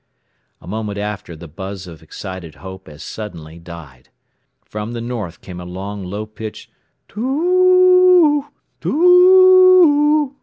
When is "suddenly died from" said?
3.03-4.93